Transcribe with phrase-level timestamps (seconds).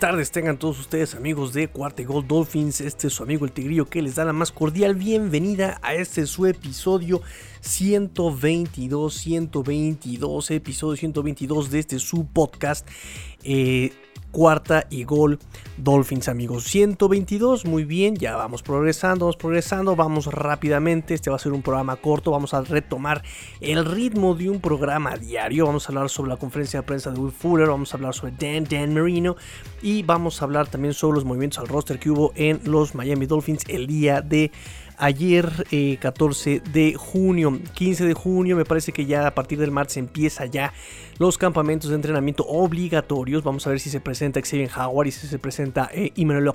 [0.00, 2.80] tardes tengan todos ustedes amigos de Cuarta Gold Dolphins.
[2.80, 6.24] Este es su amigo el Tigrillo que les da la más cordial bienvenida a este
[6.24, 7.20] su episodio
[7.60, 12.88] 122, 122, episodio 122 de este su podcast.
[13.44, 13.92] Eh,
[14.30, 15.38] cuarta y gol
[15.76, 16.64] Dolphins amigos.
[16.64, 21.14] 122 muy bien ya vamos progresando vamos progresando vamos rápidamente.
[21.14, 23.22] Este va a ser un programa corto vamos a retomar
[23.60, 25.66] el ritmo de un programa diario.
[25.66, 28.32] Vamos a hablar sobre la conferencia de prensa de Will Fuller vamos a hablar sobre
[28.38, 29.36] Dan Dan Marino
[29.82, 33.26] y vamos a hablar también sobre los movimientos al roster que hubo en los Miami
[33.26, 34.50] Dolphins el día de
[35.00, 35.66] ayer
[36.00, 39.96] 14 eh, de junio, 15 de junio, me parece que ya a partir del martes
[39.96, 40.72] empieza ya
[41.18, 43.42] los campamentos de entrenamiento obligatorios.
[43.42, 46.52] Vamos a ver si se presenta Xavier Howard y si se presenta eh, Immanuel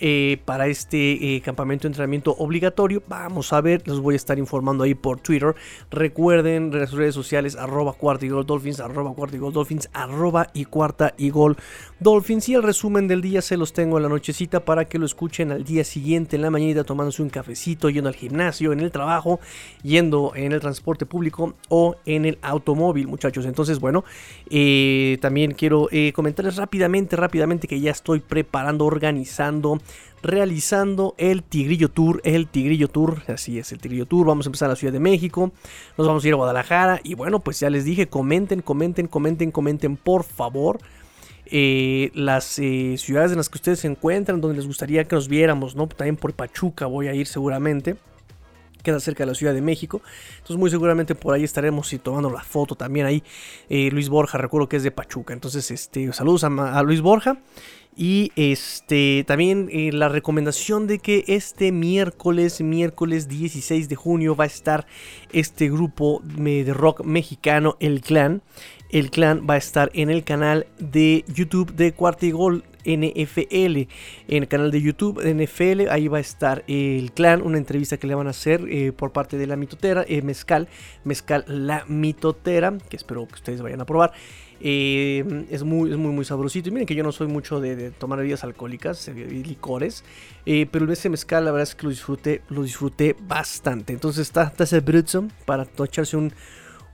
[0.00, 3.02] eh, para este eh, campamento de entrenamiento obligatorio.
[3.06, 5.54] Vamos a ver, los voy a estar informando ahí por Twitter.
[5.90, 10.48] Recuerden las redes sociales arroba cuarta y gol dolphins, arroba cuarta y gol dolphins, arroba
[10.52, 11.56] y cuarta y gol
[12.00, 12.48] dolphins.
[12.48, 15.52] Y el resumen del día se los tengo en la nochecita para que lo escuchen
[15.52, 19.38] al día siguiente en la mañana tomándose un cafecito, yendo al gimnasio, en el trabajo,
[19.82, 23.46] yendo en el transporte público o en el automóvil, muchachos.
[23.46, 24.04] Entonces, bueno,
[24.50, 29.78] eh, también quiero comentarles rápidamente, rápidamente que ya estoy preparando, organizando
[30.22, 34.66] realizando el Tigrillo Tour, el Tigrillo Tour, así es, el Tigrillo Tour, vamos a empezar
[34.66, 35.52] a la Ciudad de México,
[35.98, 39.50] nos vamos a ir a Guadalajara y bueno, pues ya les dije, comenten, comenten, comenten,
[39.50, 40.78] comenten, por favor.
[41.46, 45.28] Eh, las eh, ciudades en las que ustedes se encuentran, donde les gustaría que nos
[45.28, 45.86] viéramos, ¿no?
[45.88, 47.96] También por Pachuca voy a ir seguramente
[48.84, 50.00] queda cerca de la Ciudad de México.
[50.34, 53.24] Entonces muy seguramente por ahí estaremos y tomando la foto también ahí.
[53.68, 55.32] Eh, Luis Borja, recuerdo que es de Pachuca.
[55.32, 57.38] Entonces, este, saludos a Luis Borja.
[57.96, 64.44] Y este también eh, la recomendación de que este miércoles, miércoles 16 de junio, va
[64.44, 64.86] a estar
[65.32, 68.42] este grupo de rock mexicano, El Clan.
[68.90, 73.88] El Clan va a estar en el canal de YouTube de Cuarta y Gol NFL.
[74.28, 78.06] En el canal de YouTube NFL, ahí va a estar el clan, una entrevista que
[78.06, 80.68] le van a hacer eh, por parte de la mitotera, eh, Mezcal,
[81.02, 84.12] Mezcal la mitotera, que espero que ustedes vayan a probar.
[84.66, 86.70] Eh, es, muy, es muy, muy sabrosito.
[86.70, 90.04] Y miren que yo no soy mucho de, tomar bebidas alcohólicas y licores.
[90.46, 93.92] Eh, pero ese mezcal, la verdad es que lo disfruté, lo disfruté bastante.
[93.92, 94.80] Entonces está, está ese
[95.44, 96.32] para echarse un,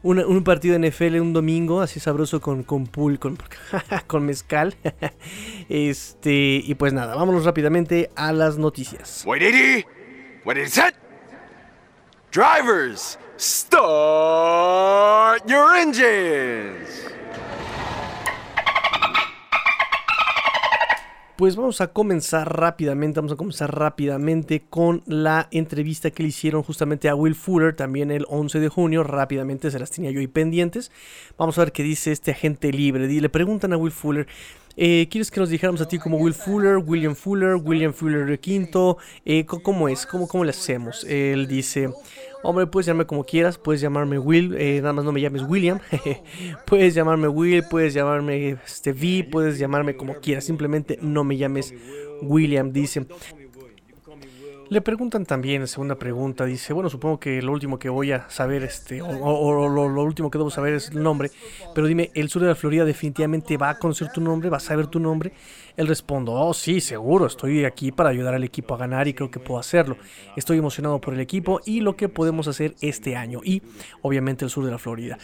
[0.03, 3.39] un, partido de NFL un domingo, así sabroso con, con pool, con,
[4.09, 4.75] con mezcal.
[5.69, 9.23] este, y pues nada, vámonos rápidamente a las noticias.
[10.45, 10.97] what is it?
[12.33, 17.20] Drivers, start your engines.
[21.41, 26.63] Pues vamos a comenzar rápidamente, vamos a comenzar rápidamente con la entrevista que le hicieron
[26.63, 30.27] justamente a Will Fuller, también el 11 de junio, rápidamente se las tenía yo ahí
[30.27, 30.93] pendientes.
[31.39, 33.09] Vamos a ver qué dice este agente libre.
[33.09, 34.27] Le preguntan a Will Fuller,
[34.77, 38.99] eh, ¿Quieres que nos dijéramos a ti como Will Fuller, William Fuller, William Fuller quinto?
[39.25, 40.07] Eh, ¿Cómo es?
[40.07, 41.05] ¿Cómo, ¿Cómo le hacemos?
[41.05, 41.91] Él dice,
[42.43, 45.79] Hombre, puedes llamarme como quieras, puedes llamarme Will, eh, nada más no me llames William.
[46.67, 51.75] puedes llamarme Will, puedes llamarme este, V, puedes llamarme como quieras, simplemente no me llames
[52.23, 53.07] William, dice.
[54.71, 58.63] Le preguntan también, segunda pregunta, dice, bueno, supongo que lo último que voy a saber,
[58.63, 61.33] este, o, lo, lo, último que debo saber es el nombre,
[61.75, 64.49] pero dime, ¿el sur de la Florida definitivamente va a conocer tu nombre?
[64.49, 65.33] ¿Va a saber tu nombre?
[65.81, 69.31] Él responde, oh sí, seguro, estoy aquí para ayudar al equipo a ganar y creo
[69.31, 69.97] que puedo hacerlo.
[70.37, 73.63] Estoy emocionado por el equipo y lo que podemos hacer este año y
[74.03, 75.17] obviamente el sur de la Florida.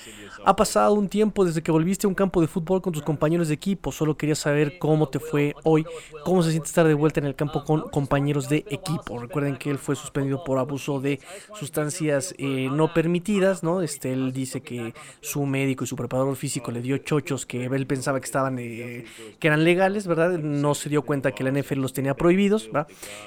[0.46, 3.48] Ha pasado un tiempo desde que volviste a un campo de fútbol con tus compañeros
[3.48, 5.84] de equipo, solo quería saber cómo te fue hoy,
[6.24, 9.18] cómo se siente estar de vuelta en el campo con compañeros de equipo.
[9.18, 11.20] Recuerden que él fue suspendido por abuso de
[11.54, 13.82] sustancias eh, no permitidas, ¿no?
[13.82, 17.86] Este, él dice que su médico y su preparador físico le dio chochos que él
[17.86, 19.04] pensaba que estaban, eh,
[19.38, 20.45] que eran legales, ¿verdad?
[20.46, 22.70] No se dio cuenta que la NFL los tenía prohibidos.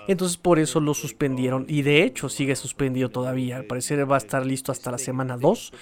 [0.08, 3.58] Entonces por eso lo suspendieron y de hecho sigue suspendido todavía.
[3.58, 5.74] Al parecer va a estar listo hasta la semana 2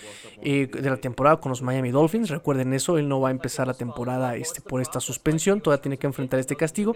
[0.43, 2.29] eh, de la temporada con los Miami Dolphins.
[2.29, 5.97] Recuerden eso, él no va a empezar la temporada este, por esta suspensión, todavía tiene
[5.97, 6.95] que enfrentar este castigo.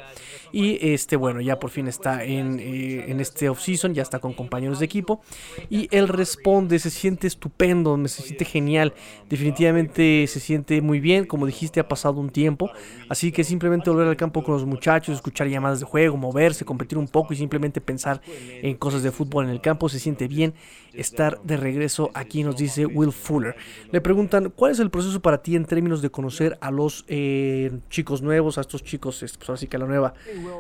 [0.52, 4.34] Y este, bueno, ya por fin está en, eh, en este offseason, ya está con
[4.34, 5.22] compañeros de equipo.
[5.70, 8.94] Y él responde, se siente estupendo, se siente genial,
[9.30, 12.72] definitivamente se siente muy bien, como dijiste, ha pasado un tiempo,
[13.10, 16.98] así que simplemente volver al campo con los muchachos, escuchar llamadas de juego, moverse, competir
[16.98, 20.54] un poco y simplemente pensar en cosas de fútbol en el campo, se siente bien
[20.94, 23.56] estar de regreso aquí, nos dice Will Fuller.
[23.92, 27.72] Le preguntan, ¿cuál es el proceso para ti en términos de conocer a los eh,
[27.90, 30.14] chicos nuevos, a estos chicos, pues así que la nueva,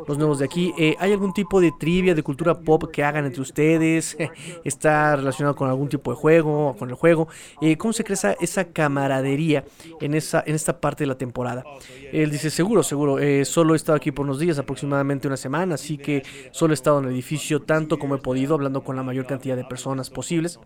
[0.07, 0.74] los nuevos de aquí?
[0.77, 4.17] Eh, ¿Hay algún tipo de trivia, de cultura pop que hagan entre ustedes?
[4.63, 7.27] ¿Está relacionado con algún tipo de juego o con el juego?
[7.62, 9.63] Eh, ¿Cómo se crea esa, camaradería
[10.00, 11.63] en, esa, en esta parte de la temporada?
[12.12, 15.75] Él dice, seguro, seguro, es solo he estado aquí por unos días, aproximadamente una semana,
[15.75, 19.03] así que solo he estado en el edificio tanto como he podido, hablando con la
[19.03, 20.59] mayor cantidad de personas posibles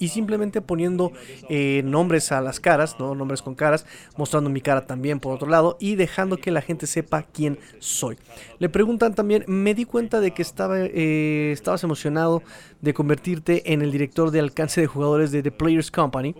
[0.00, 1.12] y simplemente poniendo
[1.48, 3.14] eh, nombres a las caras, ¿no?
[3.14, 3.86] nombres con caras,
[4.16, 8.16] mostrando mi cara también por otro lado y dejando que la gente sepa quién soy.
[8.58, 12.42] Le preguntan también, me di cuenta de que estaba, eh, estabas emocionado
[12.80, 16.34] de convertirte en el director de alcance de jugadores de The Players Company.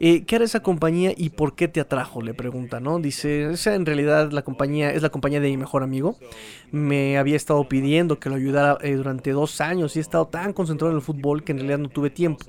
[0.00, 2.22] Eh, ¿Qué era esa compañía y por qué te atrajo?
[2.22, 2.98] Le pregunta, ¿no?
[2.98, 6.16] Dice, esa en realidad la compañía es la compañía de mi mejor amigo.
[6.70, 10.90] Me había estado pidiendo que lo ayudara durante dos años y he estado tan concentrado
[10.90, 12.44] en el fútbol que en realidad no tuve tiempo.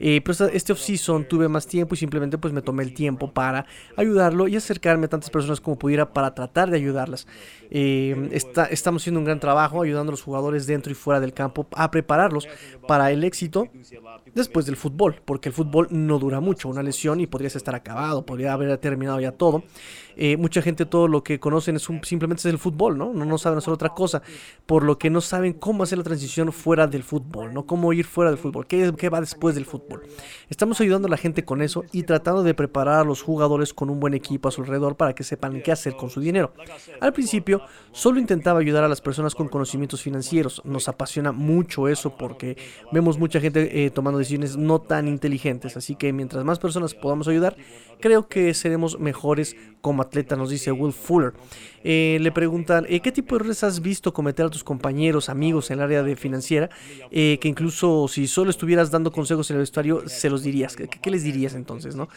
[0.00, 3.66] Eh, pero este off-season tuve más tiempo y simplemente pues me tomé el tiempo para
[3.96, 7.26] ayudarlo y acercarme a tantas personas como pudiera para tratar de ayudarlas.
[7.70, 11.66] Eh, estamos haciendo un gran trabajo ayudando a los jugadores dentro y fuera del campo
[11.72, 12.48] a prepararlos
[12.86, 13.68] para el éxito
[14.34, 18.24] después del fútbol, porque el fútbol no dura mucho, una lesión y podrías estar acabado,
[18.24, 19.62] podría haber terminado ya todo.
[20.16, 23.12] Eh, mucha gente todo lo que conocen es simplemente es el fútbol, ¿no?
[23.12, 23.24] ¿no?
[23.24, 24.22] No saben hacer otra cosa,
[24.66, 27.66] por lo que no saben cómo hacer la transición fuera del fútbol, ¿no?
[27.66, 30.02] Cómo ir fuera del fútbol, qué, qué va después del fútbol.
[30.48, 33.90] Estamos ayudando a la gente con eso y tratando de preparar a los jugadores con
[33.90, 36.52] un buen equipo a su alrededor para que sepan qué hacer con su dinero.
[37.00, 40.62] Al principio, solo intentaba ayudar a las personas con conocimientos financieros.
[40.64, 42.56] Nos apasiona mucho eso porque
[42.92, 45.76] vemos mucha gente eh, tomando decisiones no tan inteligentes.
[45.76, 47.56] Así que mientras más personas podamos ayudar,
[48.00, 51.34] creo que seremos mejores como atleta, nos dice Will Fuller.
[51.82, 55.70] Eh, le preguntan, eh, ¿qué tipo de errores has visto cometer a tus compañeros, amigos
[55.70, 56.70] en el área de financiera?
[57.10, 60.76] que incluso si solo estuvieras dando consejos en el vestuario, se los dirías.
[60.76, 61.94] ¿Qué, les dirías entonces?
[61.94, 62.08] no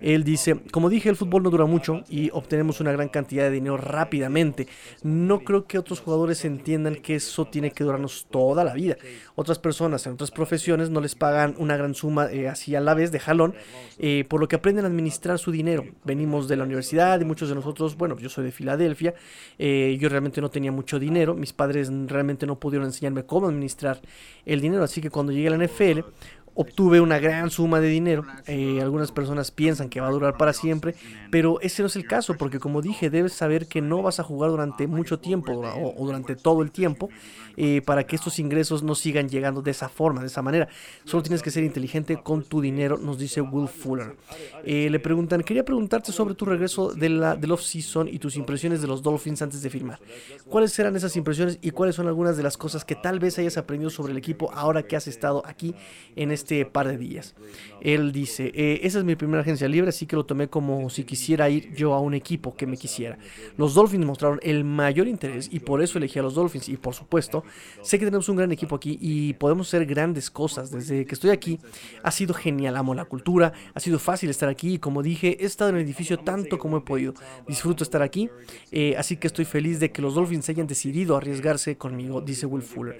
[0.00, 3.50] Él dice, como dije, el fútbol no dura mucho y obtenemos una gran cantidad de
[3.50, 4.66] dinero rápidamente.
[5.02, 8.96] No creo que otros jugadores entiendan que eso tiene que durarnos toda la vida.
[9.34, 12.94] Otras personas en otras profesiones no les pagan una gran suma eh, así a la
[12.94, 13.54] vez de jalón,
[13.98, 15.84] eh, por lo que aprenden a administrar su dinero.
[16.04, 19.14] Venimos de la universidad y muchos de nosotros, bueno, yo soy de Filadelfia,
[19.58, 24.00] eh, yo realmente no tenía mucho dinero, mis padres realmente no pudieron enseñarme cómo administrar
[24.44, 26.00] el dinero, así que cuando llegué a la NFL
[26.56, 28.24] obtuve una gran suma de dinero.
[28.46, 30.94] Eh, algunas personas piensan que va a durar para siempre,
[31.30, 34.24] pero ese no es el caso, porque como dije, debes saber que no vas a
[34.24, 37.10] jugar durante mucho tiempo o, durante todo el tiempo
[37.58, 40.68] eh, para que estos ingresos no sigan llegando de esa forma, de esa manera.
[41.04, 44.16] Solo tienes que ser inteligente con tu dinero, nos dice Will Fuller.
[44.64, 48.80] Eh, le preguntan, quería preguntarte sobre tu regreso de la, del off-season y tus impresiones
[48.80, 50.00] de los Dolphins antes de firmar.
[50.48, 53.58] ¿Cuáles eran esas impresiones y cuáles son algunas de las cosas que tal vez hayas
[53.58, 55.74] aprendido sobre el equipo ahora que has estado aquí
[56.14, 57.34] en este este par de días.
[57.80, 61.04] Él dice, eh, esa es mi primera agencia libre, así que lo tomé como si
[61.04, 63.18] quisiera ir yo a un equipo que me quisiera.
[63.56, 66.68] Los Dolphins mostraron el mayor interés y por eso elegí a los Dolphins.
[66.68, 67.44] Y por supuesto,
[67.82, 70.70] sé que tenemos un gran equipo aquí y podemos hacer grandes cosas.
[70.70, 71.58] Desde que estoy aquí
[72.02, 75.46] ha sido genial, amo la cultura, ha sido fácil estar aquí y como dije, he
[75.46, 77.14] estado en el edificio tanto como he podido.
[77.46, 78.30] Disfruto estar aquí,
[78.70, 82.62] eh, así que estoy feliz de que los Dolphins hayan decidido arriesgarse conmigo, dice Will
[82.62, 82.98] Fuller.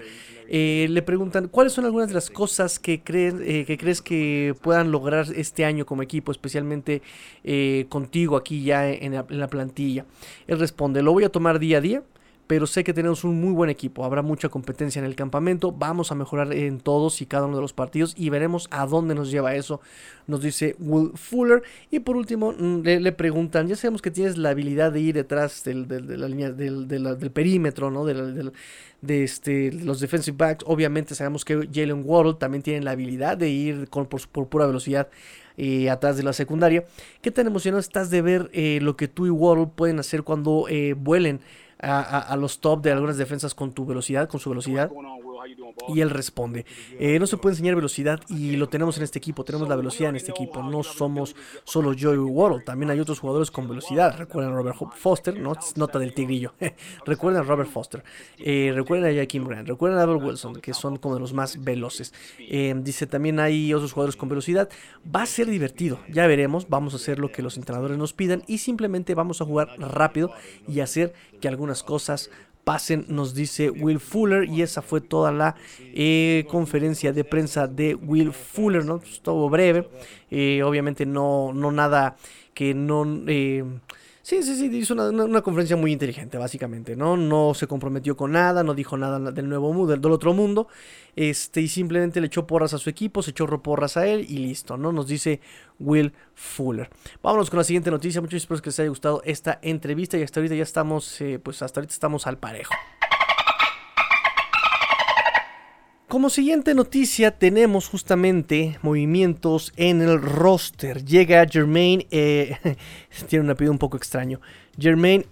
[0.49, 4.55] Eh, le preguntan cuáles son algunas de las cosas que, creen, eh, que crees que
[4.61, 7.01] puedan lograr este año como equipo, especialmente
[7.43, 10.05] eh, contigo aquí ya en la plantilla.
[10.47, 12.03] Él responde, lo voy a tomar día a día
[12.47, 14.05] pero sé que tenemos un muy buen equipo.
[14.05, 15.73] Habrá mucha competencia en el campamento.
[15.73, 19.13] Vamos a mejorar en todos y cada uno de los partidos y veremos a dónde
[19.13, 19.81] nos lleva eso,
[20.27, 21.61] nos dice Will Fuller.
[21.91, 25.63] Y por último, mm, le, preguntan: Ya sabemos que tienes la habilidad de ir detrás
[25.65, 28.05] del, de línea del, perímetro, ¿no?
[28.05, 30.63] De, este, los defensive backs.
[30.67, 35.09] Obviamente, sabemos que Jalen Waddle también tiene la habilidad de ir con, por, pura velocidad.
[35.59, 36.85] Eh, atrás de la secundaria.
[37.19, 40.67] ¿Qué tan emocionado estás de ver eh, lo que tú y Waddle pueden hacer cuando
[40.69, 41.39] eh, vuelen
[41.79, 44.91] a, los top de algunas defensas con tu velocidad, con su velocidad.
[45.89, 46.65] Y él responde,
[46.99, 50.09] eh, no se puede enseñar velocidad y lo tenemos en este equipo, tenemos la velocidad
[50.09, 52.17] en este equipo, no somos solo yo y
[52.65, 56.53] también hay otros jugadores con velocidad, recuerden a Robert Foster, no, nota del tigrillo,
[57.05, 58.03] recuerden a Robert Foster,
[58.37, 61.63] eh, recuerden a Jaquim Grant, recuerden a Abel Wilson, que son como de los más
[61.63, 62.13] veloces.
[62.39, 64.69] Eh, dice, también hay otros jugadores con velocidad,
[65.13, 68.43] va a ser divertido, ya veremos, vamos a hacer lo que los entrenadores nos pidan
[68.47, 70.31] y simplemente vamos a jugar rápido
[70.67, 72.29] y hacer que algunas cosas
[72.67, 74.43] pasen, nos dice Will Fuller.
[74.43, 78.97] Y esa fue toda la eh, conferencia de prensa de Will Fuller, ¿no?
[78.97, 79.87] Estuvo breve.
[80.29, 82.17] Eh, obviamente no, no nada
[82.53, 83.05] que no...
[83.27, 83.63] Eh,
[84.27, 87.15] Sí, sí, sí, hizo una, conferencia muy inteligente, básicamente, ¿no?
[87.15, 90.67] No se comprometió con nada, no dijo nada del nuevo mundo, del, otro mundo,
[91.15, 94.39] este, y simplemente le echó porras a su equipo, se echó porras a él y
[94.39, 94.91] listo, ¿no?
[94.91, 95.39] Nos dice
[95.79, 96.89] Will Fuller.
[97.23, 100.41] Vámonos con la siguiente noticia, muchos espero que les haya gustado esta entrevista y hasta
[100.41, 102.73] ahorita ya estamos, eh, pues hasta ahorita estamos al parejo.
[106.07, 111.03] Como siguiente noticia tenemos justamente movimientos en el roster.
[111.03, 112.55] Llega Jermaine, eh,
[113.27, 114.39] tiene un apellido un poco extraño.
[114.79, 115.25] Jermaine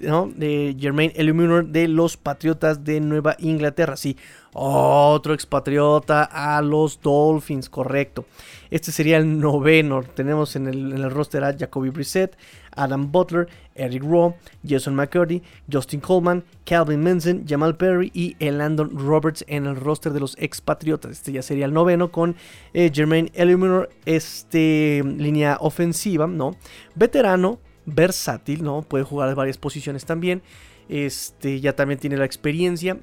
[0.00, 3.96] Illuminor, de Jermaine Eluminor de los Patriotas de Nueva Inglaterra.
[3.96, 4.16] Sí,
[4.52, 8.24] otro expatriota a los Dolphins, correcto.
[8.70, 10.02] Este sería el noveno.
[10.02, 12.36] Tenemos en el, el roster a Jacoby Brissett,
[12.74, 14.34] Adam Butler, Eric Rowe,
[14.66, 20.20] Jason McCurdy, Justin Coleman, Calvin Manson, Jamal Perry y Landon Roberts en el roster de
[20.20, 21.12] los expatriotas.
[21.12, 22.36] Este ya sería el noveno con
[22.72, 26.56] eh, Jermaine Eluminor, este línea ofensiva, ¿no?
[26.94, 28.82] Veterano, versátil, ¿no?
[28.82, 30.42] Puede jugar varias posiciones también.
[30.88, 32.98] Este ya también tiene la experiencia.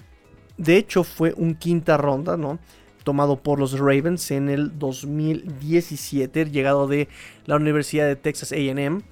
[0.57, 2.59] De hecho, fue un quinta ronda, ¿no?
[3.03, 7.09] Tomado por los Ravens en el 2017, llegado de
[7.45, 9.03] la Universidad de Texas AM.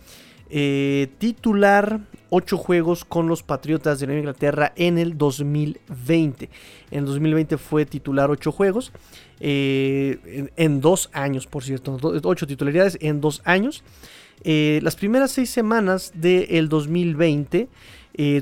[0.53, 6.49] Eh, titular 8 juegos con los Patriotas de Nueva Inglaterra en el 2020.
[6.91, 8.91] En el 2020 fue titular 8 juegos.
[9.39, 11.97] Eh, en, dos años, por cierto.
[12.01, 13.83] 8 titularidades en dos años.
[14.43, 17.67] Eh, las primeras 6 semanas del 2020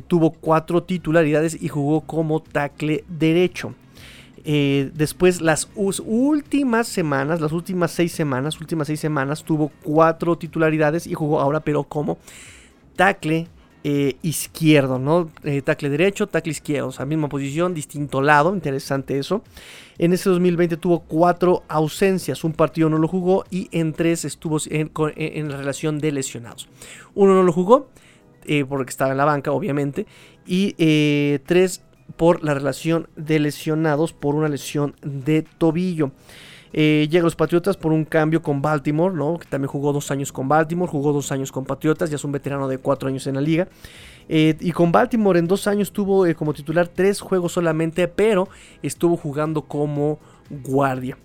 [0.07, 3.75] tuvo 4 titularidades y jugó como tackle derecho.
[4.45, 11.07] Eh, después las últimas semanas, las últimas seis semanas, últimas seis semanas, tuvo cuatro titularidades
[11.07, 12.17] y jugó ahora pero como
[12.95, 13.47] tackle
[13.83, 15.29] eh, izquierdo, ¿no?
[15.43, 19.43] Eh, tackle derecho, tackle izquierdo, o sea, misma posición, distinto lado, interesante eso.
[19.97, 24.57] En ese 2020 tuvo cuatro ausencias, un partido no lo jugó y en tres estuvo
[24.69, 26.69] en, en relación de lesionados.
[27.15, 27.89] Uno no lo jugó,
[28.67, 30.07] porque estaba en la banca, obviamente,
[30.45, 30.73] y
[31.45, 31.83] tres
[32.17, 36.11] por la relación de lesionados por una lesión de tobillo.
[36.71, 39.39] Eh, llega los Patriotas por un cambio con Baltimore, ¿no?
[39.39, 42.31] que también jugó dos años con Baltimore, jugó dos años con Patriotas, ya es un
[42.31, 43.67] veterano de cuatro años en la liga.
[44.27, 48.47] Eh, y con Baltimore en dos años tuvo eh, como titular tres juegos solamente, pero
[48.83, 51.17] estuvo jugando como guardia.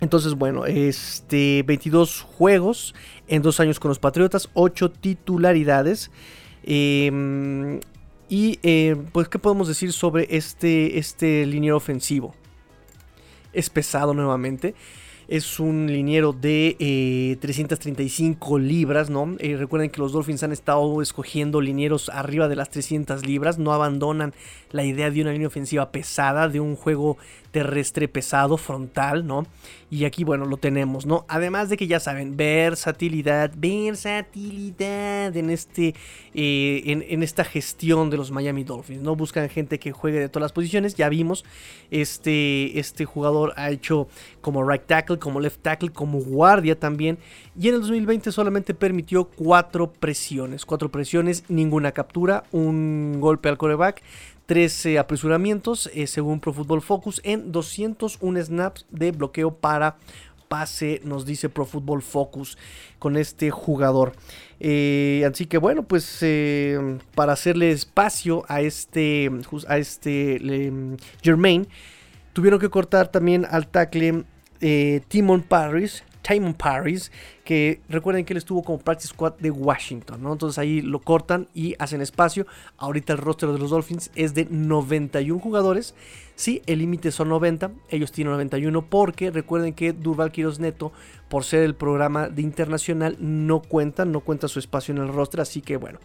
[0.00, 2.94] Entonces, bueno, este 22 juegos
[3.26, 6.10] en dos años con los Patriotas, 8 titularidades.
[6.62, 7.80] Eh,
[8.28, 8.58] y
[9.12, 12.34] pues, ¿qué podemos decir sobre este, este liniero ofensivo?
[13.58, 14.76] Es pesado nuevamente.
[15.26, 19.34] Es un liniero de 335 eh, libras, ¿no?
[19.40, 23.58] Eh, recuerden que los Dolphins han estado escogiendo linieros arriba de las 300 libras.
[23.58, 24.32] No abandonan
[24.70, 27.18] la idea de una línea ofensiva pesada, de un juego
[27.50, 29.46] terrestre pesado, frontal, ¿no?
[29.90, 31.24] Y aquí, bueno, lo tenemos, ¿no?
[31.28, 35.94] Además de que ya saben, versatilidad, versatilidad en, este,
[36.34, 39.16] eh, en, esta gestión de los Miami Dolphins, ¿no?
[39.16, 40.94] Buscan gente que juegue de todas las posiciones.
[40.94, 41.44] Ya vimos,
[41.90, 44.08] este, este jugador ha hecho
[44.42, 47.18] como right tackle, como left tackle, como guardia también.
[47.58, 53.56] Y en el 2020 solamente permitió cuatro presiones, cuatro presiones, ninguna captura, un golpe al
[53.56, 54.02] coreback
[54.48, 59.98] 13 apresuramientos eh, según Pro Football Focus en 201 snaps de bloqueo para
[60.48, 62.56] pase, nos dice Pro Football Focus
[62.98, 64.14] con este jugador.
[64.58, 69.30] Eh, así que bueno, pues eh, para hacerle espacio a este,
[69.68, 71.68] a este Germain,
[72.32, 74.24] tuvieron que cortar también al tackle
[75.08, 77.10] Timon Paris, Timon Paris,
[77.44, 80.32] que recuerden que él estuvo como practice squad de Washington, ¿no?
[80.32, 82.46] Entonces ahí lo cortan y hacen espacio.
[82.76, 85.94] Ahorita el roster de los Dolphins es de 91 jugadores.
[86.34, 90.92] Sí, el límite son 90, ellos tienen 91 porque recuerden que Durval Quiroz Neto,
[91.28, 95.40] por ser el programa de internacional, no cuenta, no cuenta su espacio en el roster,
[95.40, 95.98] así que bueno,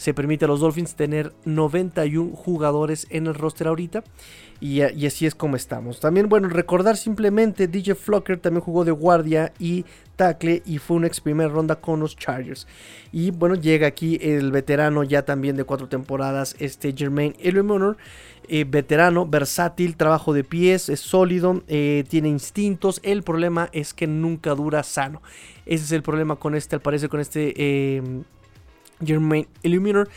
[0.00, 4.02] se permite a los Dolphins tener 91 jugadores en el roster ahorita.
[4.58, 6.00] Y, así es como estamos.
[6.00, 9.84] También, bueno, recordar simplemente, DJ Flocker también jugó de guardia y
[10.16, 12.66] tackle y fue una ex primera ronda con los Chargers.
[13.12, 17.98] Y bueno, llega aquí el veterano ya también de cuatro temporadas, este Jermaine Elumonor.
[18.48, 23.00] Eh, veterano, versátil, trabajo de pies, es sólido, eh, tiene instintos.
[23.02, 25.20] El problema es que nunca dura sano.
[25.66, 28.02] Ese es el problema con este, al parecer, con este eh,
[29.04, 30.08] Jermaine Illuminor.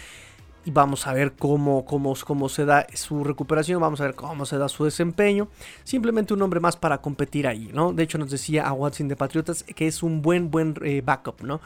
[0.66, 4.46] Y vamos a ver cómo, cómo, cómo se da su recuperación, vamos a ver cómo
[4.46, 5.50] se da su desempeño.
[5.84, 7.92] Simplemente un hombre más para competir ahí, ¿no?
[7.92, 11.42] De hecho nos decía a Watson de Patriotas que es un buen, buen eh, backup,
[11.42, 11.60] ¿no?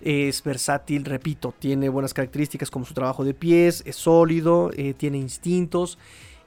[0.00, 5.18] Es versátil, repito, tiene buenas características como su trabajo de pies, es sólido, eh, tiene
[5.18, 5.98] instintos.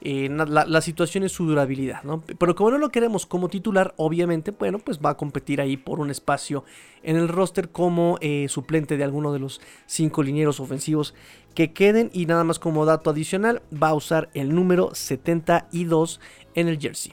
[0.02, 2.22] Eh, la, situación es su durabilidad, ¿no?
[2.38, 6.00] Pero como no lo queremos como titular, obviamente, bueno, pues va a competir ahí por
[6.00, 6.64] un espacio
[7.02, 11.14] en el roster como eh, suplente de alguno de los cinco linieros ofensivos
[11.54, 12.10] que queden.
[12.14, 16.20] Y nada más como dato adicional, va a usar el número 72
[16.54, 17.12] en el jersey.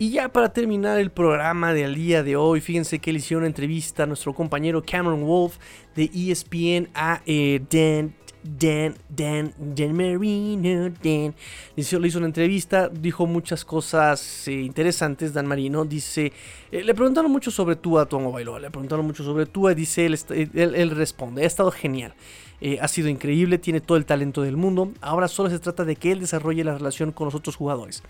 [0.00, 3.48] Y ya para terminar el programa del día de hoy, fíjense que le hicieron una
[3.48, 5.58] entrevista a nuestro compañero Cameron Wolf
[5.94, 11.34] de ESPN a eh, Dan Dan, Dan, Dan Marino, Dan.
[11.76, 15.84] Le hizo una entrevista, dijo muchas cosas eh, interesantes, Dan Marino.
[15.84, 16.32] Dice,
[16.72, 20.18] eh, le preguntaron mucho sobre Tua Tongo Bailó, le preguntaron mucho sobre Tua, dice, él,
[20.54, 22.14] él, responde, ha estado genial.
[22.62, 24.92] Eh, ha sido increíble, tiene todo el talento del mundo.
[25.00, 28.02] Ahora solo se trata de que él desarrolle la relación con los otros jugadores.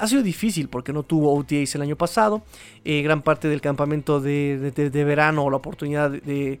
[0.00, 2.42] Ha sido difícil porque no tuvo OTAs el año pasado.
[2.86, 4.72] Eh, gran parte del campamento de,
[5.04, 6.58] verano o la oportunidad de,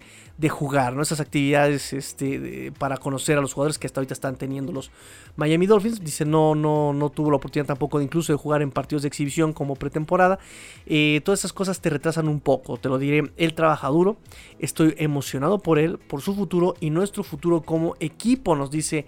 [0.50, 1.00] jugar, ¿no?
[1.00, 4.90] Esas actividades este, para conocer a los jugadores que hasta ahorita están teniendo los
[5.36, 6.04] Miami Dolphins.
[6.04, 9.08] Dice, no, no, no tuvo la oportunidad tampoco de incluso de jugar en partidos de
[9.08, 10.38] exhibición como pretemporada.
[10.84, 13.32] Eh, todas esas cosas te retrasan un poco, te lo diré.
[13.38, 14.18] Él trabaja duro.
[14.58, 19.06] Estoy emocionado por él, por su futuro y nuestro futuro como equipo, nos dice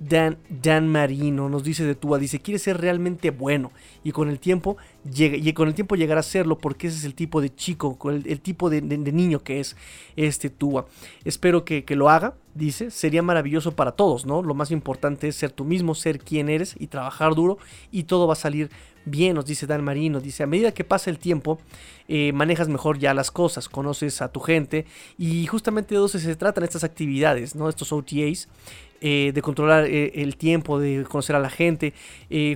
[0.00, 3.72] Dan, Dan Marino nos dice de Tua, dice, quiere ser realmente bueno
[4.02, 4.76] y con el tiempo
[5.10, 7.98] llega, y con el tiempo llegará a serlo porque ese es el tipo de chico,
[8.10, 9.76] el, tipo de, niño que es
[10.16, 10.86] este Tua.
[11.24, 14.42] Espero que, que, lo haga, dice, sería maravilloso para todos, ¿no?
[14.42, 17.58] Lo más importante es ser tú mismo, ser quien eres y trabajar duro
[17.90, 18.70] y todo va a salir
[19.04, 21.58] bien, nos dice Dan Marino, dice, a medida que pasa el tiempo,
[22.08, 24.86] eh, manejas mejor ya las cosas, conoces a tu gente
[25.18, 27.68] y justamente de eso se tratan estas actividades, ¿no?
[27.68, 28.48] Estos OTAs.
[29.06, 31.92] Eh, de controlar eh, el tiempo, de conocer a la gente.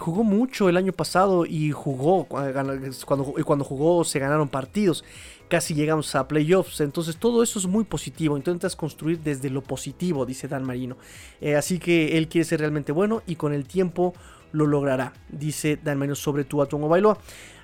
[0.01, 5.05] Jugó mucho el año pasado y jugó, cuando, cuando jugó se ganaron partidos.
[5.49, 8.37] Casi llegamos a playoffs, entonces todo eso es muy positivo.
[8.37, 10.97] Intentas construir desde lo positivo, dice Dan Marino.
[11.57, 14.15] así que él quiere ser realmente bueno y con el tiempo
[14.53, 17.19] lo logrará, dice Dan Marino sobre tu Bailoa.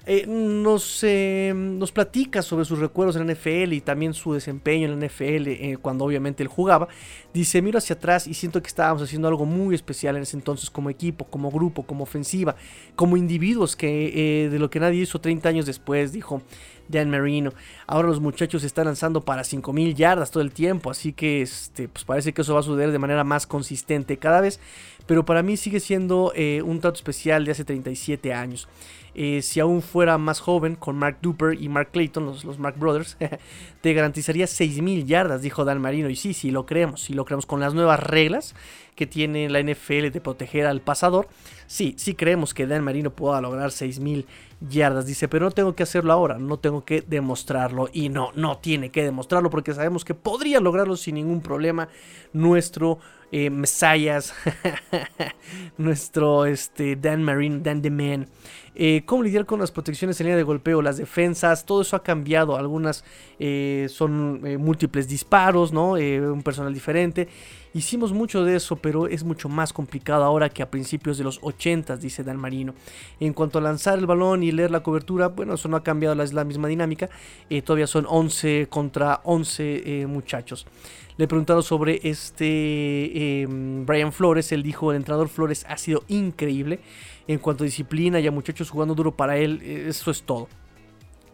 [0.07, 4.85] Eh, nos, eh, nos platica sobre sus recuerdos en la NFL y también su desempeño
[4.85, 6.89] en la NFL eh, cuando obviamente él jugaba.
[7.33, 10.69] Dice, miro hacia atrás y siento que estábamos haciendo algo muy especial en ese entonces
[10.69, 12.55] como equipo, como grupo, como ofensiva,
[12.97, 16.43] como individuos que de lo que nadie hizo 30 años después, dijo
[16.89, 17.53] Dan Marino.
[17.87, 22.05] Ahora los muchachos están lanzando para 5000 yardas todo el tiempo, así que este, pues
[22.05, 24.61] parece que eso va a suceder de manera más consistente cada vez,
[25.07, 26.33] pero para mí sigue siendo
[26.65, 28.69] un trato especial de hace 37 años.
[29.15, 32.77] Eh, si aún fuera más joven, con Mark Duper y Mark Clayton, los, los Mark
[32.79, 33.17] Brothers,
[33.81, 36.09] te garantizaría 6.000 yardas, dijo Dan Marino.
[36.09, 38.55] Y sí, sí, lo creemos, sí lo creemos con las nuevas reglas
[38.95, 41.29] que tiene la NFL de proteger al pasador.
[41.67, 44.25] Sí, sí creemos que Dan Marino pueda lograr 6.000
[44.69, 47.89] yardas, dice, pero no tengo que hacerlo ahora, no tengo que demostrarlo.
[47.93, 51.89] Y no, no tiene que demostrarlo porque sabemos que podría lograrlo sin ningún problema
[52.33, 52.99] nuestro
[53.35, 54.33] eh, Mesías,
[55.77, 58.29] nuestro este, Dan Marino, Dan the Man.
[58.77, 62.05] Eh, cómo lidiar con las protecciones en línea de golpeo, las defensas, todo eso ha
[62.05, 62.57] cambiado.
[62.57, 63.05] Algunas
[63.41, 65.93] eh, son eh, múltiples disparos, ¿no?
[65.95, 67.29] un personal diferente.
[67.75, 71.41] Hicimos mucho de eso, pero es mucho más complicado ahora que a principios de los
[71.43, 72.75] 80, dice Dan Marino.
[73.21, 76.23] En cuanto a lanzar el balón y leer la cobertura, bueno, eso no ha cambiado,
[76.23, 77.11] es la misma dinámica.
[77.65, 80.67] todavía son 11 contra 11 muchachos.
[81.17, 84.51] Le preguntaron sobre este em, Brian Flores.
[84.53, 86.81] Él dijo: el entrenador Flores ha sido increíble
[87.29, 90.49] en cuanto a disciplina y a muchachos jugando duro para él, eh, eso es todo.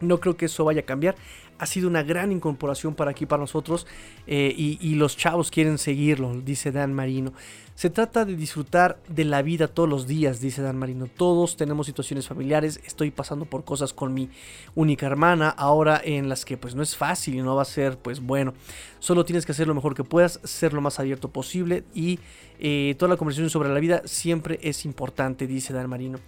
[0.00, 1.16] No creo que eso vaya a cambiar.
[1.60, 3.86] Ha sido una gran incorporación para aquí, para nosotros.
[4.26, 7.34] Eh, y, los chavos quieren seguirlo, dice Dan Marino.
[7.80, 11.06] Se trata de disfrutar de la vida todos los días, dice Dan Marino.
[11.06, 12.78] Todos tenemos situaciones familiares.
[12.84, 14.28] Estoy pasando por cosas con mi
[14.74, 15.48] única hermana.
[15.48, 18.52] Ahora en las que pues no es fácil y no va a ser pues bueno.
[18.98, 22.18] Solo tienes que hacer lo mejor que puedas, ser lo más abierto posible y
[22.62, 26.18] eh, toda la conversación sobre la vida siempre es importante, dice Dan Marino.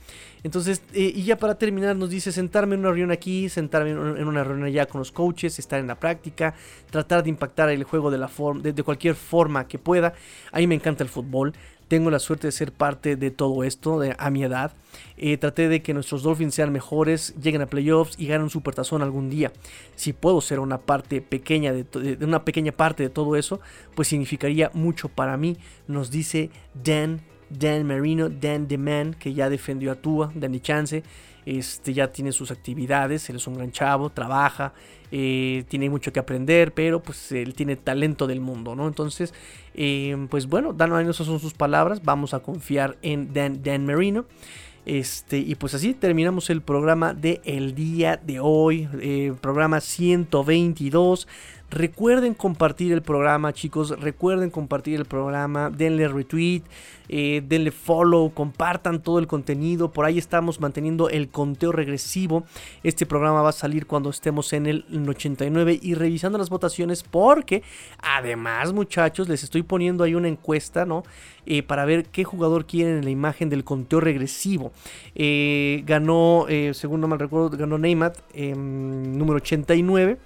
[0.43, 4.27] Entonces, eh, y ya para terminar, nos dice sentarme en una reunión aquí, sentarme en
[4.27, 6.55] una reunión allá con los coaches, estar en la práctica,
[6.91, 8.31] tratar de impactar el juego de, la
[8.63, 10.15] de, de cualquier forma que pueda.
[10.51, 11.42] A mí me encanta el fútbol,
[11.89, 14.73] tengo la suerte de ser parte de todo esto a mi edad.
[15.19, 19.03] Eh, traté de que nuestros Dolphins sean mejores, lleguen a playoffs y ganen un supertazón
[19.03, 19.53] algún día.
[19.95, 23.61] Si puedo ser una parte pequeña de, de, una pequeña parte de todo eso,
[23.95, 26.49] pues significaría mucho para mí, nos dice
[26.83, 31.03] Dan, Dan Marino, Dan The Man, que ya defendió a Tua, Danny Chance.
[31.45, 34.73] Este ya tiene sus actividades, él es un gran chavo, trabaja,
[35.11, 38.87] eh, tiene mucho que aprender, pero pues él tiene talento del mundo, ¿no?
[38.87, 39.35] Entonces,
[39.75, 43.87] eh, pues bueno, Dan Marino, esas son sus palabras, vamos a confiar en Dan, Dan
[43.87, 44.27] Marino.
[44.85, 51.29] Este, y pues así terminamos el programa de el día de hoy, eh, programa 122
[51.73, 53.99] Recuerden compartir el programa, chicos.
[53.99, 55.71] Recuerden compartir el programa.
[55.71, 56.65] Denle retweet,
[57.09, 59.91] eh, denle follow, compartan todo el contenido.
[59.91, 62.45] Por ahí estamos manteniendo el conteo regresivo.
[62.83, 67.03] Este programa va a salir cuando estemos en el 89 y revisando las votaciones.
[67.05, 67.63] Porque
[68.03, 71.05] además, muchachos, les estoy poniendo ahí una encuesta, ¿no?
[71.47, 74.73] Eh, para ver qué jugador quieren en la imagen del conteo regresivo.
[75.15, 80.19] Eh, ganó, según no mal recuerdo, ganó Neymar, em, número 89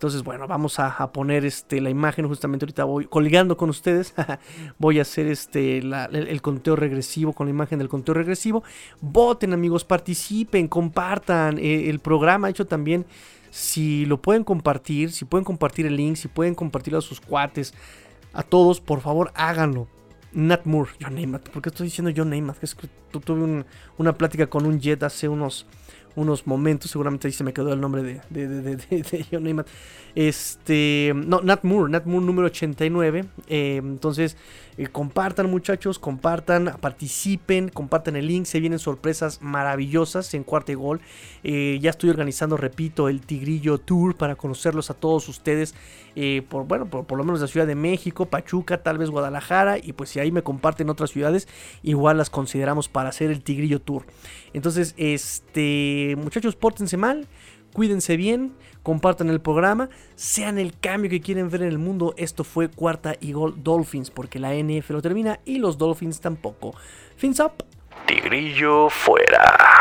[0.00, 2.26] Entonces, bueno, vamos a, poner este, la imagen.
[2.26, 4.14] Justamente ahorita voy colgando con ustedes.
[4.78, 8.64] voy a hacer este, el, conteo regresivo con la imagen del conteo regresivo.
[9.02, 12.48] Voten, amigos, participen, compartan eh, el programa.
[12.48, 13.04] Hecho también,
[13.50, 17.74] si lo pueden compartir, si pueden compartir el link, si pueden compartirlo a sus cuates,
[18.32, 19.86] a todos, por favor, háganlo.
[20.32, 21.46] Nat Moore, John Neymat.
[21.50, 22.56] ¿Por qué estoy diciendo John Neymat?
[22.64, 22.88] Es que
[23.20, 23.66] tuve
[23.98, 25.66] una plática con un Jet hace unos
[26.16, 26.90] unos momentos.
[26.90, 29.64] Seguramente ahí se me quedó el nombre de, de, de, de John.
[30.14, 33.24] Este, no, Nat Moore, Nat Moore número 89.
[33.48, 34.36] Eh, entonces,
[34.76, 38.46] eh, compartan muchachos, compartan, participen, compartan el link.
[38.46, 41.00] Se vienen sorpresas maravillosas en Cuarto Gol.
[41.42, 45.74] Eh, ya estoy organizando, repito, el Tigrillo Tour para conocerlos a todos ustedes.
[46.48, 49.78] por, bueno, por, por, lo menos la Ciudad de México, Pachuca, tal vez Guadalajara.
[49.78, 51.48] Y pues si ahí me comparten otras ciudades,
[51.82, 54.04] igual las consideramos para hacer el Tigrillo Tour.
[54.52, 57.28] Entonces, este, muchachos, pórtense mal,
[57.72, 58.52] cuídense bien,
[58.82, 62.14] compartan el programa, sean el cambio que quieren ver en el mundo.
[62.16, 66.74] Esto fue cuarta y gol Dolphins, porque la NF lo termina y los Dolphins tampoco.
[67.16, 67.52] Fins up.
[68.06, 69.79] Tigrillo fuera.